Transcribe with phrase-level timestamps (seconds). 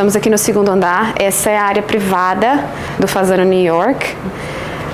[0.00, 1.12] Estamos aqui no segundo andar.
[1.18, 2.64] Essa é a área privada
[2.98, 4.16] do Fazano New York.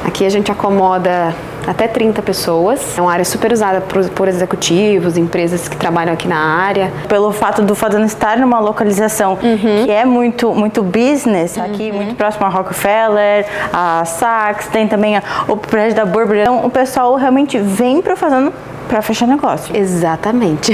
[0.04, 1.32] Aqui a gente acomoda
[1.64, 2.98] até 30 pessoas.
[2.98, 6.92] É uma área super usada por, por, executivos, empresas que trabalham aqui na área.
[7.08, 9.84] Pelo fato do Fazano estar numa localização uhum.
[9.84, 11.98] que é muito, muito business, aqui uhum.
[11.98, 16.40] muito próximo a Rockefeller, a Saks, tem também a, o prédio da Burberry.
[16.40, 18.52] Então o pessoal realmente vem para o Fazano
[18.86, 19.76] para fechar negócio.
[19.76, 20.72] Exatamente.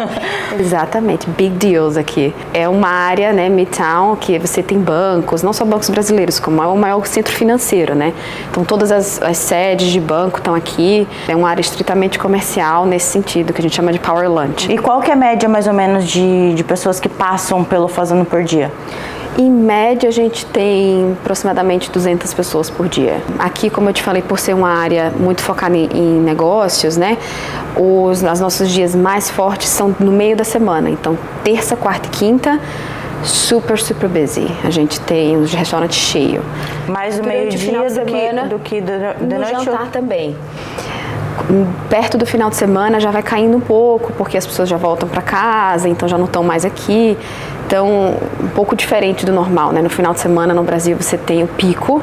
[0.58, 1.28] Exatamente.
[1.30, 2.34] Big deals aqui.
[2.52, 6.66] É uma área, né, Midtown, que você tem bancos, não só bancos brasileiros, como é
[6.66, 8.12] o maior centro financeiro, né?
[8.50, 11.06] Então todas as, as sedes de banco estão aqui.
[11.28, 14.70] É uma área estritamente comercial nesse sentido, que a gente chama de power lunch.
[14.70, 17.88] E qual que é a média mais ou menos de, de pessoas que passam pelo
[17.88, 18.70] Fazendo por dia?
[19.38, 23.20] Em média, a gente tem aproximadamente 200 pessoas por dia.
[23.38, 27.18] Aqui, como eu te falei, por ser uma área muito focada em, em negócios, né?
[27.76, 30.88] Os, os nossos dias mais fortes são no meio da semana.
[30.88, 32.58] Então, terça, quarta e quinta
[33.22, 34.46] super, super busy.
[34.64, 36.42] A gente tem os restaurantes cheios.
[36.88, 40.36] Mais o meio-dia do, semana, do que do, do no noite jantar também.
[41.88, 45.08] Perto do final de semana já vai caindo um pouco, porque as pessoas já voltam
[45.08, 47.16] para casa, então já não estão mais aqui.
[47.66, 49.82] Então, um pouco diferente do normal, né?
[49.82, 52.00] No final de semana no Brasil você tem o pico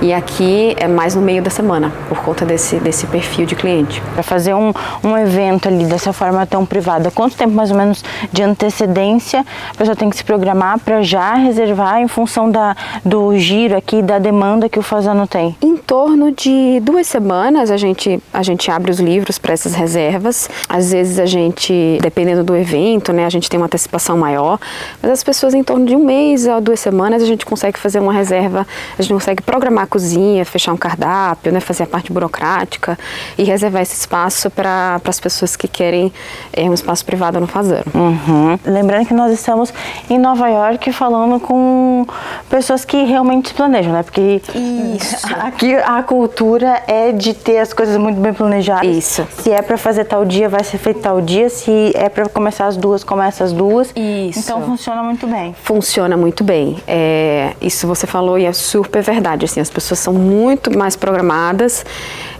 [0.00, 4.02] e aqui é mais no meio da semana, por conta desse, desse perfil de cliente.
[4.14, 4.72] Para fazer um,
[5.04, 8.02] um evento ali dessa forma tão privada, quanto tempo mais ou menos
[8.32, 12.74] de antecedência a pessoa tem que se programar para já reservar em função da,
[13.04, 15.54] do giro aqui, da demanda que o Fazano tem?
[15.60, 20.48] Em torno de duas semanas a gente, a gente abre os livros para essas reservas.
[20.66, 24.58] Às vezes a gente, dependendo do evento, né, a gente tem uma antecipação maior
[25.02, 27.98] mas as pessoas em torno de um mês a duas semanas a gente consegue fazer
[27.98, 28.66] uma reserva,
[28.98, 32.98] a gente consegue programar a cozinha, fechar um cardápio, né, fazer a parte burocrática
[33.36, 36.12] e reservar esse espaço para as pessoas que querem
[36.52, 37.84] é, um espaço privado no Fazano.
[37.94, 38.58] Uhum.
[38.64, 39.72] Lembrando que nós estamos
[40.08, 42.06] em Nova York falando com
[42.48, 44.02] pessoas que realmente planejam, né?
[44.02, 45.26] Porque Isso.
[45.40, 48.88] aqui a cultura é de ter as coisas muito bem planejadas.
[48.88, 49.26] Isso.
[49.38, 51.48] Se é para fazer tal dia, vai ser feito tal dia.
[51.48, 53.92] Se é para começar as duas, começa as duas.
[53.96, 54.40] Isso.
[54.40, 55.54] Então funciona funciona muito bem.
[55.62, 56.76] Funciona muito bem.
[56.86, 59.46] É, isso você falou e é super verdade.
[59.46, 61.84] Assim, as pessoas são muito mais programadas,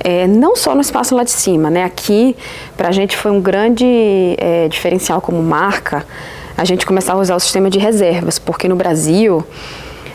[0.00, 1.84] é, não só no espaço lá de cima, né?
[1.84, 2.36] Aqui,
[2.76, 6.04] para a gente foi um grande é, diferencial como marca
[6.56, 9.44] a gente começar a usar o sistema de reservas, porque no Brasil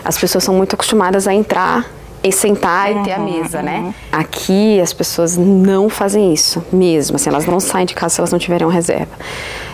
[0.06, 1.86] as pessoas são muito acostumadas a entrar
[2.24, 3.78] e sentar uhum, e ter a mesa, né?
[3.78, 3.88] uhum.
[3.88, 3.96] né?
[4.12, 8.32] Aqui as pessoas não fazem isso mesmo, assim, elas não saem de casa se elas
[8.32, 9.12] não tiverem reserva.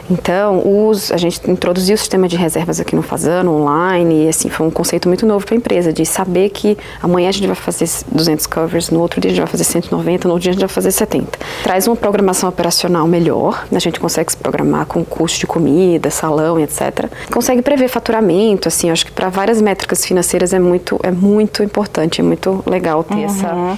[0.09, 4.49] Então, os, a gente introduziu o sistema de reservas aqui no Fazano, online, e assim,
[4.49, 7.55] foi um conceito muito novo para a empresa, de saber que amanhã a gente vai
[7.55, 10.53] fazer 200 covers, no outro dia a gente vai fazer 190, no outro dia a
[10.53, 11.39] gente vai fazer 70.
[11.63, 16.59] Traz uma programação operacional melhor, a gente consegue se programar com custo de comida, salão
[16.59, 17.09] etc.
[17.31, 22.21] Consegue prever faturamento, assim, acho que para várias métricas financeiras é muito, é muito importante,
[22.21, 23.25] é muito legal ter uhum.
[23.25, 23.77] essa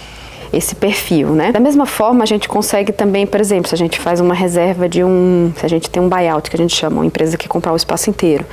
[0.55, 1.51] esse perfil, né?
[1.51, 4.87] Da mesma forma, a gente consegue também, por exemplo, se a gente faz uma reserva
[4.87, 7.47] de um, se a gente tem um buyout que a gente chama, uma empresa que
[7.47, 8.45] comprar o espaço inteiro,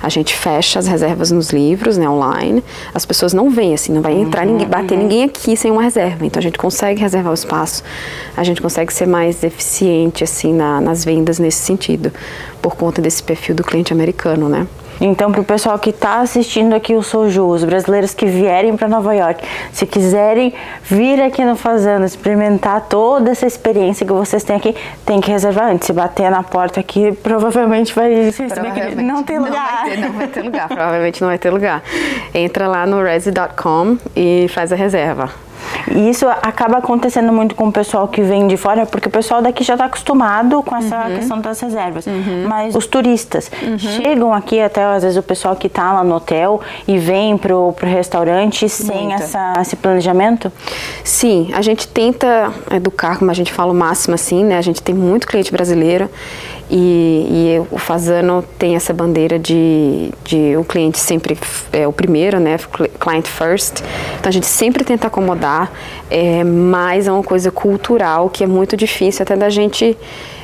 [0.00, 2.62] a gente fecha as reservas nos livros, né, online.
[2.94, 5.02] As pessoas não vêm assim, não vai entrar uhum, ninguém, bater uhum.
[5.02, 6.24] ninguém aqui sem uma reserva.
[6.24, 7.82] Então a gente consegue reservar o espaço,
[8.36, 12.12] a gente consegue ser mais eficiente assim na, nas vendas nesse sentido,
[12.62, 14.66] por conta desse perfil do cliente americano, né?
[15.00, 18.86] Então, para o pessoal que está assistindo aqui o Soju, os brasileiros que vierem para
[18.86, 20.52] Nova York, se quiserem
[20.82, 24.74] vir aqui no Fazenda, experimentar toda essa experiência que vocês têm aqui,
[25.06, 25.86] tem que reservar antes.
[25.86, 29.84] Se bater na porta aqui, provavelmente vai provavelmente não tem lugar.
[29.86, 31.82] Não vai ter, não vai ter lugar, provavelmente não vai ter lugar.
[32.34, 35.49] Entra lá no resi.com e faz a reserva.
[35.94, 39.42] E isso acaba acontecendo muito com o pessoal que vem de fora, porque o pessoal
[39.42, 41.16] daqui já está acostumado com essa uhum.
[41.16, 42.06] questão das reservas.
[42.06, 42.46] Uhum.
[42.48, 43.78] Mas os turistas uhum.
[43.78, 47.72] chegam aqui, até às vezes o pessoal que está lá no hotel e vem pro,
[47.72, 50.52] pro restaurante sem essa, esse planejamento?
[51.04, 54.58] Sim, a gente tenta educar, como a gente fala o máximo assim, né?
[54.58, 56.08] A gente tem muito cliente brasileiro
[56.70, 61.36] e, e, o Fazano tem essa bandeira de, de o cliente sempre
[61.72, 62.58] é o primeiro, né?
[63.00, 63.82] Client first.
[64.18, 65.49] Então a gente sempre tenta acomodar,
[66.10, 69.96] é, mas é uma coisa cultural que é muito difícil até da gente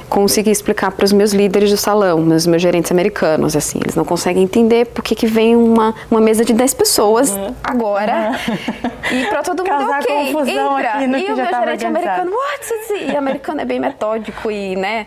[0.09, 4.05] conseguir explicar para os meus líderes do salão, os meus gerentes americanos, assim, eles não
[4.05, 7.55] conseguem entender por que, vem uma, uma mesa de 10 pessoas uhum.
[7.63, 9.19] agora uhum.
[9.19, 10.93] e para todo mundo Causar ok, confusão entra.
[10.93, 13.05] Aqui no e que o já meu gerente americano, what?
[13.05, 15.07] E americano é bem metódico e, né,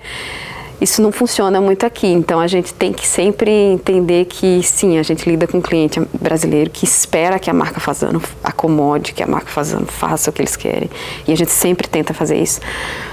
[0.81, 2.07] isso não funciona muito aqui.
[2.07, 5.99] Então a gente tem que sempre entender que sim, a gente lida com um cliente
[6.19, 10.41] brasileiro que espera que a marca Fazano acomode, que a marca Fazano faça o que
[10.41, 10.89] eles querem.
[11.27, 12.61] E a gente sempre tenta fazer isso.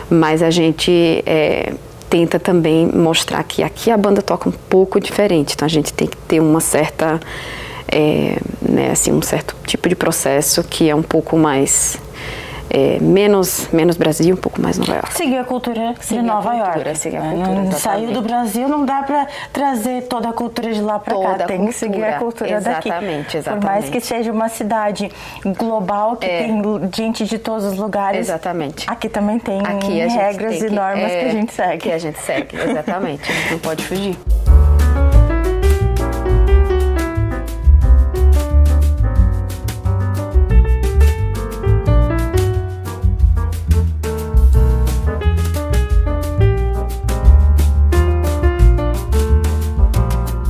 [0.09, 1.75] Mas a gente é,
[2.09, 6.07] tenta também mostrar que aqui a banda toca um pouco diferente, então a gente tem
[6.07, 7.21] que ter uma certa,
[7.91, 11.99] é, né, assim, um certo tipo de processo que é um pouco mais
[12.71, 15.15] é, menos, menos Brasil, um pouco mais Nova York.
[15.15, 17.17] Seguir a cultura de Nova cultura, York.
[17.17, 17.31] A né?
[17.31, 21.15] cultura, não saiu do Brasil, não dá para trazer toda a cultura de lá para
[21.15, 21.47] cá.
[21.47, 23.37] Tem cultura, que seguir a cultura exatamente, daqui.
[23.37, 25.11] Exatamente, Por mais que seja uma cidade
[25.59, 26.45] global que é.
[26.45, 26.63] tem
[26.95, 28.21] gente de todos os lugares.
[28.21, 28.89] Exatamente.
[28.89, 31.79] Aqui também tem aqui regras e normas é, que a gente segue.
[31.79, 33.23] Que a gente segue, exatamente.
[33.51, 34.17] não pode fugir.